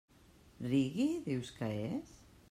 [0.71, 2.17] Reggae, dius que és?